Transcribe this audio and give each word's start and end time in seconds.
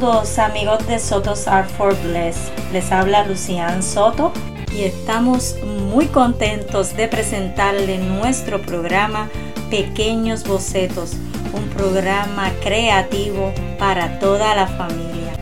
Saludos 0.00 0.38
amigos 0.38 0.86
de 0.86 0.98
Soto's 0.98 1.46
Art 1.46 1.68
for 1.68 1.94
Bless. 2.04 2.50
Les 2.72 2.90
habla 2.90 3.26
Lucian 3.26 3.82
Soto 3.82 4.32
y 4.72 4.84
estamos 4.84 5.56
muy 5.62 6.06
contentos 6.06 6.96
de 6.96 7.06
presentarle 7.06 7.98
nuestro 7.98 8.62
programa 8.62 9.28
Pequeños 9.68 10.44
Bocetos, 10.44 11.12
un 11.52 11.68
programa 11.76 12.50
creativo 12.62 13.52
para 13.78 14.18
toda 14.20 14.54
la 14.54 14.68
familia. 14.68 15.34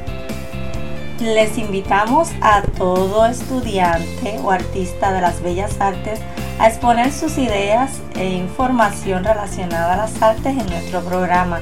Les 1.21 1.57
invitamos 1.57 2.31
a 2.41 2.63
todo 2.63 3.27
estudiante 3.27 4.41
o 4.43 4.51
artista 4.51 5.13
de 5.13 5.21
las 5.21 5.41
bellas 5.41 5.81
artes 5.81 6.19
a 6.59 6.67
exponer 6.67 7.13
sus 7.13 7.39
ideas 7.39 8.01
e 8.17 8.27
información 8.27 9.23
relacionada 9.23 9.95
a 9.95 9.99
las 9.99 10.21
artes 10.21 10.47
en 10.59 10.67
nuestro 10.67 11.01
programa 11.03 11.61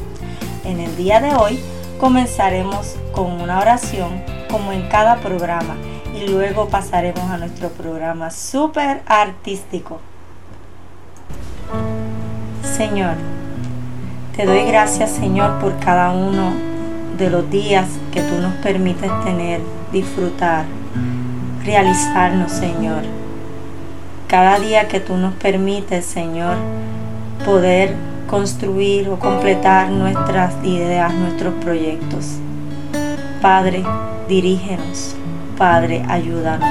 En 0.63 0.79
el 0.79 0.95
día 0.95 1.19
de 1.19 1.35
hoy 1.35 1.59
comenzaremos 1.99 2.95
con 3.11 3.41
una 3.41 3.59
oración 3.59 4.23
como 4.49 4.71
en 4.71 4.87
cada 4.87 5.17
programa 5.17 5.75
y 6.15 6.25
luego 6.27 6.69
pasaremos 6.69 7.29
a 7.29 7.37
nuestro 7.37 7.67
programa 7.69 8.31
súper 8.31 9.01
artístico. 9.05 9.99
Señor, 12.63 13.15
te 14.35 14.45
doy 14.45 14.63
gracias 14.63 15.11
Señor 15.11 15.59
por 15.59 15.77
cada 15.79 16.11
uno 16.11 16.68
de 17.19 17.29
los 17.29 17.49
días 17.51 17.85
que 18.13 18.21
tú 18.21 18.35
nos 18.41 18.53
permites 18.55 19.11
tener 19.25 19.59
disfrutar, 19.91 20.65
realizarnos, 21.65 22.51
Señor. 22.51 23.03
Cada 24.27 24.59
día 24.59 24.87
que 24.87 24.99
tú 24.99 25.17
nos 25.17 25.33
permites, 25.33 26.05
Señor, 26.05 26.55
poder 27.45 27.95
construir 28.27 29.09
o 29.09 29.19
completar 29.19 29.89
nuestras 29.89 30.53
ideas, 30.63 31.13
nuestros 31.13 31.53
proyectos. 31.55 32.37
Padre, 33.41 33.83
dirígenos. 34.27 35.15
Padre, 35.57 36.05
ayúdanos. 36.07 36.69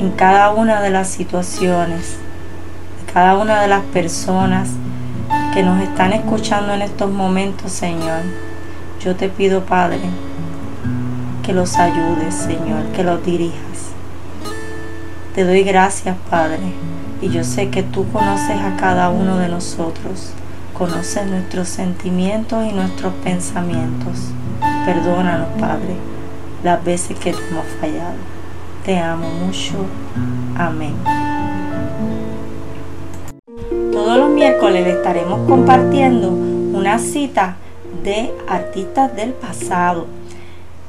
En 0.00 0.12
cada 0.12 0.52
una 0.52 0.80
de 0.80 0.90
las 0.90 1.08
situaciones, 1.08 2.16
cada 3.12 3.36
una 3.36 3.60
de 3.60 3.68
las 3.68 3.82
personas 3.82 4.70
que 5.52 5.62
nos 5.62 5.82
están 5.82 6.12
escuchando 6.12 6.72
en 6.72 6.82
estos 6.82 7.10
momentos, 7.10 7.72
Señor, 7.72 8.22
yo 9.04 9.14
te 9.14 9.28
pido, 9.28 9.66
Padre, 9.66 10.00
que 11.42 11.52
los 11.52 11.76
ayudes, 11.76 12.34
Señor, 12.34 12.84
que 12.96 13.04
los 13.04 13.22
dirijas. 13.22 13.92
Te 15.34 15.44
doy 15.44 15.62
gracias, 15.62 16.16
Padre, 16.30 16.72
y 17.20 17.28
yo 17.28 17.44
sé 17.44 17.68
que 17.68 17.82
tú 17.82 18.06
conoces 18.10 18.58
a 18.58 18.76
cada 18.78 19.10
uno 19.10 19.36
de 19.36 19.48
nosotros, 19.48 20.32
conoces 20.72 21.26
nuestros 21.26 21.68
sentimientos 21.68 22.64
y 22.64 22.72
nuestros 22.72 23.12
pensamientos. 23.22 24.30
Perdónanos, 24.86 25.48
Padre, 25.60 25.96
las 26.62 26.82
veces 26.82 27.18
que 27.18 27.34
te 27.34 27.38
hemos 27.50 27.66
fallado. 27.78 28.16
Te 28.86 28.98
amo 28.98 29.28
mucho. 29.28 29.84
Amén. 30.56 30.94
Todos 33.92 34.16
los 34.16 34.30
miércoles 34.30 34.86
estaremos 34.86 35.46
compartiendo 35.46 36.30
una 36.30 36.98
cita 36.98 37.56
de 38.04 38.32
artistas 38.46 39.16
del 39.16 39.32
pasado 39.32 40.06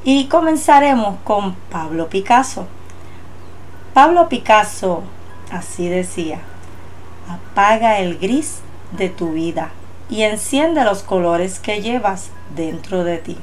y 0.04 0.28
comenzaremos 0.28 1.16
con 1.24 1.54
Pablo 1.70 2.08
Picasso. 2.08 2.66
Pablo 3.92 4.28
Picasso 4.28 5.02
así 5.50 5.88
decía, 5.88 6.40
apaga 7.28 7.98
el 7.98 8.18
gris 8.18 8.60
de 8.92 9.08
tu 9.08 9.32
vida 9.32 9.70
y 10.08 10.22
enciende 10.22 10.84
los 10.84 11.02
colores 11.02 11.58
que 11.58 11.80
llevas 11.80 12.30
dentro 12.54 13.02
de 13.02 13.18
ti. 13.18 13.38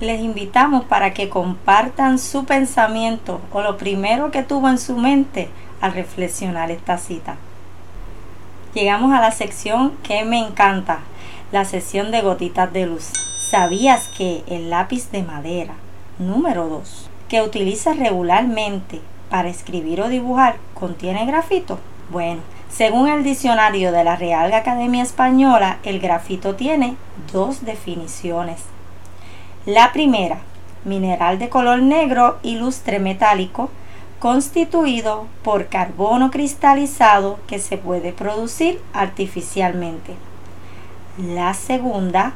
Les 0.00 0.20
invitamos 0.20 0.84
para 0.84 1.12
que 1.12 1.28
compartan 1.28 2.20
su 2.20 2.44
pensamiento 2.44 3.40
o 3.52 3.62
lo 3.62 3.76
primero 3.76 4.30
que 4.30 4.44
tuvo 4.44 4.68
en 4.68 4.78
su 4.78 4.96
mente 4.96 5.50
al 5.80 5.92
reflexionar 5.92 6.70
esta 6.70 6.98
cita. 6.98 7.36
Llegamos 8.74 9.12
a 9.12 9.20
la 9.20 9.32
sección 9.32 9.96
que 10.02 10.24
me 10.24 10.38
encanta, 10.38 11.00
la 11.50 11.64
sesión 11.64 12.10
de 12.10 12.20
gotitas 12.20 12.72
de 12.72 12.86
luz. 12.86 13.10
¿Sabías 13.50 14.08
que 14.08 14.42
el 14.48 14.68
lápiz 14.68 15.10
de 15.10 15.22
madera 15.22 15.74
número 16.18 16.68
2, 16.68 17.08
que 17.28 17.40
utilizas 17.40 17.98
regularmente 17.98 19.00
para 19.30 19.48
escribir 19.48 20.02
o 20.02 20.08
dibujar, 20.08 20.56
contiene 20.74 21.24
grafito? 21.24 21.78
Bueno, 22.10 22.42
según 22.68 23.08
el 23.08 23.24
diccionario 23.24 23.92
de 23.92 24.04
la 24.04 24.16
Real 24.16 24.52
Academia 24.52 25.02
Española, 25.02 25.78
el 25.84 26.00
grafito 26.00 26.54
tiene 26.54 26.96
dos 27.32 27.64
definiciones. 27.64 28.60
La 29.64 29.92
primera, 29.92 30.40
mineral 30.84 31.38
de 31.38 31.48
color 31.48 31.80
negro 31.80 32.38
ilustre 32.42 32.98
metálico, 32.98 33.70
constituido 34.18 35.26
por 35.42 35.68
carbono 35.68 36.30
cristalizado 36.30 37.38
que 37.46 37.58
se 37.58 37.78
puede 37.78 38.12
producir 38.12 38.80
artificialmente. 38.92 40.27
La 41.18 41.52
segunda, 41.52 42.34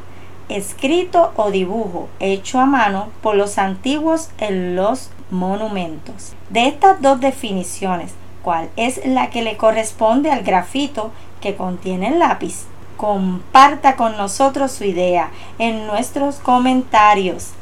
escrito 0.48 1.32
o 1.37 1.53
dibujo 1.53 2.09
hecho 2.19 2.59
a 2.59 2.66
mano 2.66 3.10
por 3.22 3.37
los 3.37 3.56
antiguos 3.59 4.31
en 4.38 4.75
los 4.75 5.10
monumentos. 5.31 6.32
De 6.50 6.66
estas 6.66 7.00
dos 7.00 7.20
definiciones, 7.20 8.12
¿cuál 8.43 8.70
es 8.75 9.00
la 9.06 9.31
que 9.31 9.43
le 9.43 9.56
corresponde 9.56 10.32
al 10.32 10.43
grafito 10.43 11.12
que 11.41 11.54
contiene 11.54 12.09
el 12.09 12.19
lápiz? 12.19 12.65
Comparta 12.97 13.94
con 13.94 14.16
nosotros 14.16 14.72
su 14.72 14.82
idea 14.82 15.31
en 15.60 15.87
nuestros 15.87 16.37
comentarios. 16.41 17.53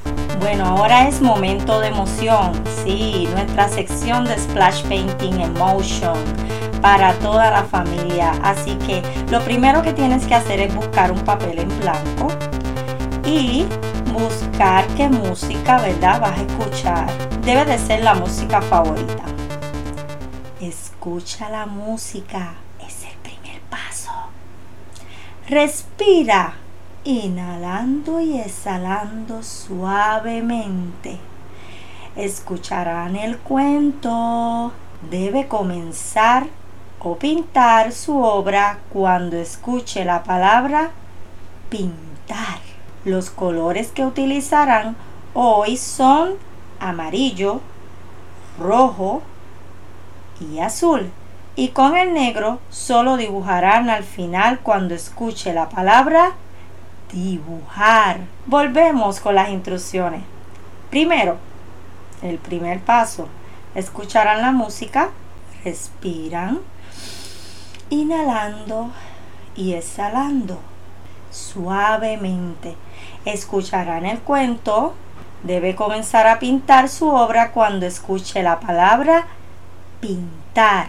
Bueno, 0.40 0.64
ahora 0.64 1.06
es 1.06 1.20
momento 1.20 1.80
de 1.80 1.88
emoción. 1.88 2.52
Sí, 2.82 3.28
nuestra 3.32 3.68
sección 3.68 4.24
de 4.24 4.38
Splash 4.38 4.84
Painting 4.84 5.38
Emotion 5.38 6.16
para 6.80 7.14
toda 7.14 7.50
la 7.50 7.64
familia. 7.64 8.32
Así 8.42 8.76
que 8.76 9.02
lo 9.30 9.42
primero 9.44 9.82
que 9.82 9.92
tienes 9.92 10.26
que 10.26 10.34
hacer 10.34 10.60
es 10.60 10.74
buscar 10.74 11.12
un 11.12 11.20
papel 11.20 11.58
en 11.58 11.80
blanco 11.80 12.28
y 13.24 13.66
buscar 14.12 14.86
qué 14.96 15.08
música, 15.08 15.78
¿verdad? 15.80 16.20
Vas 16.20 16.38
a 16.38 16.42
escuchar. 16.42 17.30
Debe 17.42 17.64
de 17.64 17.78
ser 17.78 18.02
la 18.02 18.14
música 18.14 18.60
favorita. 18.60 19.24
Escucha 20.60 21.48
la 21.48 21.66
música. 21.66 22.54
Es 22.86 23.04
el 23.04 23.16
primer 23.18 23.60
paso. 23.62 24.10
Respira. 25.48 26.54
Inhalando 27.02 28.20
y 28.20 28.38
exhalando 28.38 29.42
suavemente. 29.42 31.18
Escucharán 32.14 33.16
el 33.16 33.38
cuento. 33.38 34.72
Debe 35.10 35.48
comenzar 35.48 36.48
o 37.00 37.16
pintar 37.16 37.92
su 37.92 38.22
obra 38.22 38.78
cuando 38.92 39.36
escuche 39.36 40.04
la 40.04 40.22
palabra 40.22 40.90
pintar. 41.68 42.60
Los 43.04 43.30
colores 43.30 43.90
que 43.92 44.04
utilizarán 44.04 44.96
hoy 45.32 45.78
son 45.78 46.34
amarillo, 46.78 47.60
rojo 48.58 49.22
y 50.40 50.60
azul. 50.60 51.10
Y 51.56 51.68
con 51.68 51.96
el 51.96 52.12
negro 52.12 52.60
solo 52.68 53.16
dibujarán 53.16 53.88
al 53.88 54.04
final 54.04 54.60
cuando 54.60 54.94
escuche 54.94 55.54
la 55.54 55.68
palabra 55.70 56.32
dibujar. 57.12 58.20
Volvemos 58.46 59.20
con 59.20 59.34
las 59.34 59.48
instrucciones. 59.48 60.22
Primero, 60.90 61.38
el 62.22 62.38
primer 62.38 62.80
paso. 62.80 63.28
Escucharán 63.74 64.42
la 64.42 64.52
música, 64.52 65.10
respiran, 65.64 66.60
inhalando 67.90 68.90
y 69.54 69.74
exhalando 69.74 70.58
suavemente 71.30 72.76
escucharán 73.24 74.06
el 74.06 74.18
cuento, 74.20 74.94
debe 75.42 75.74
comenzar 75.74 76.26
a 76.26 76.38
pintar 76.38 76.88
su 76.88 77.08
obra 77.08 77.52
cuando 77.52 77.86
escuche 77.86 78.42
la 78.42 78.60
palabra 78.60 79.26
pintar. 80.00 80.88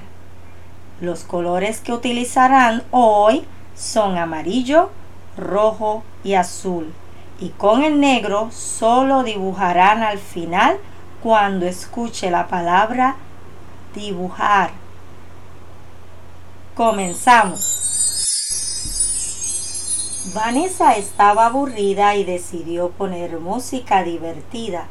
Los 1.00 1.24
colores 1.24 1.80
que 1.80 1.94
utilizarán 1.94 2.84
hoy 2.92 3.46
son 3.76 4.18
amarillo, 4.18 4.92
rojo 5.38 6.04
y 6.24 6.36
azul. 6.36 6.94
Y 7.40 7.50
con 7.50 7.84
el 7.84 8.00
negro 8.00 8.50
solo 8.52 9.24
dibujarán 9.24 10.04
al 10.04 10.20
final 10.20 10.78
cuando 11.24 11.66
escuche 11.66 12.30
la 12.30 12.48
palabra 12.48 13.16
dibujar. 13.96 14.81
Comenzamos. 16.76 17.80
Vanessa 20.34 20.94
estaba 20.94 21.48
aburrida 21.48 22.16
y 22.16 22.24
decidió 22.24 22.92
poner 22.92 23.42
música 23.42 24.04
divertida, 24.04 24.86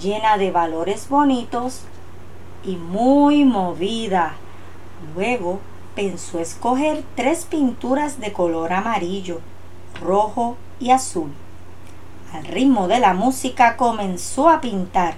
llena 0.00 0.38
de 0.38 0.52
valores 0.52 1.08
bonitos 1.08 1.80
y 2.62 2.76
muy 2.76 3.44
movida. 3.44 4.34
Luego 5.16 5.58
pensó 5.96 6.38
escoger 6.38 7.02
tres 7.16 7.44
pinturas 7.44 8.20
de 8.20 8.32
color 8.32 8.72
amarillo, 8.72 9.40
rojo 10.00 10.56
y 10.78 10.90
azul. 10.90 11.32
Al 12.32 12.44
ritmo 12.44 12.86
de 12.86 13.00
la 13.00 13.14
música 13.14 13.76
comenzó 13.76 14.48
a 14.48 14.60
pintar. 14.60 15.16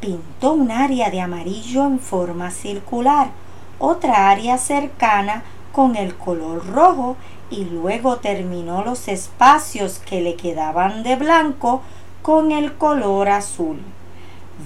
Pintó 0.00 0.54
un 0.54 0.70
área 0.70 1.10
de 1.10 1.20
amarillo 1.20 1.84
en 1.84 2.00
forma 2.00 2.50
circular, 2.50 3.28
otra 3.80 4.30
área 4.30 4.58
cercana 4.58 5.42
con 5.72 5.96
el 5.96 6.14
color 6.16 6.64
rojo 6.68 7.16
y 7.50 7.64
luego 7.64 8.18
terminó 8.18 8.84
los 8.84 9.08
espacios 9.08 9.98
que 9.98 10.20
le 10.20 10.36
quedaban 10.36 11.02
de 11.02 11.16
blanco 11.16 11.82
con 12.22 12.52
el 12.52 12.74
color 12.74 13.28
azul. 13.28 13.80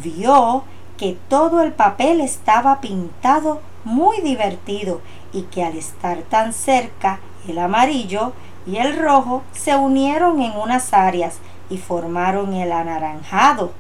Vio 0.03 0.65
que 0.99 1.17
todo 1.29 1.63
el 1.63 1.73
papel 1.73 2.21
estaba 2.21 2.81
pintado 2.81 3.61
muy 3.85 4.21
divertido 4.21 5.01
y 5.33 5.43
que 5.43 5.65
al 5.65 5.77
estar 5.77 6.19
tan 6.23 6.53
cerca 6.53 7.21
el 7.49 7.59
amarillo 7.59 8.33
y 8.67 8.77
el 8.77 8.99
rojo 8.99 9.43
se 9.53 9.77
unieron 9.77 10.41
en 10.41 10.57
unas 10.57 10.93
áreas 10.93 11.39
y 11.71 11.79
formaron 11.79 12.55
el 12.55 12.73
anaranjado 12.73 13.73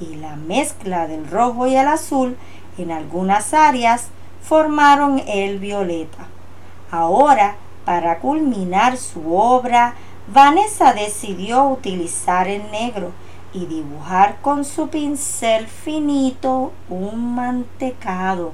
y 0.00 0.16
la 0.16 0.36
mezcla 0.36 1.06
del 1.06 1.28
rojo 1.28 1.66
y 1.66 1.76
el 1.76 1.88
azul 1.88 2.36
en 2.78 2.90
algunas 2.90 3.54
áreas 3.54 4.08
formaron 4.42 5.22
el 5.26 5.58
violeta. 5.58 6.26
Ahora, 6.90 7.56
para 7.84 8.18
culminar 8.18 8.96
su 8.96 9.34
obra, 9.34 9.94
Vanessa 10.28 10.92
decidió 10.92 11.64
utilizar 11.64 12.48
el 12.48 12.70
negro 12.70 13.12
y 13.52 13.66
dibujar 13.66 14.36
con 14.40 14.64
su 14.64 14.88
pincel 14.88 15.66
finito 15.66 16.72
un 16.88 17.34
mantecado. 17.34 18.52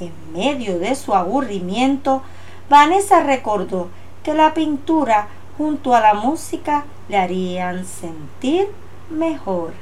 En 0.00 0.12
medio 0.32 0.78
de 0.78 0.94
su 0.94 1.14
aburrimiento, 1.14 2.22
Vanessa 2.68 3.22
recordó 3.22 3.88
que 4.22 4.34
la 4.34 4.54
pintura 4.54 5.28
junto 5.56 5.94
a 5.94 6.00
la 6.00 6.14
música 6.14 6.84
le 7.08 7.16
harían 7.16 7.84
sentir 7.84 8.68
mejor. 9.10 9.72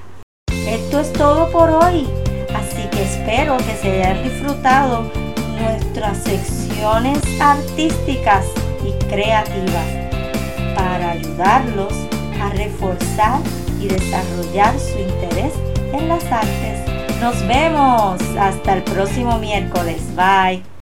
Esto 0.49 1.01
es 1.01 1.13
todo 1.13 1.51
por 1.51 1.71
hoy, 1.71 2.09
así 2.55 2.89
que 2.91 3.03
espero 3.03 3.57
que 3.59 3.75
se 3.77 4.03
hayan 4.03 4.23
disfrutado 4.23 5.26
nuestras 5.61 6.19
secciones 6.19 7.19
artísticas 7.41 8.47
y 8.85 8.93
creativas 9.07 9.87
para 10.75 11.13
ayudarlos 11.13 11.93
a 12.41 12.51
reforzar 12.51 13.41
y 13.81 13.89
desarrollar 13.89 14.79
su 14.79 14.99
interés 14.99 15.53
en 15.93 16.09
las 16.09 16.25
artes. 16.25 17.21
Nos 17.21 17.47
vemos 17.47 18.21
hasta 18.39 18.75
el 18.75 18.83
próximo 18.83 19.39
miércoles. 19.39 20.03
Bye. 20.15 20.76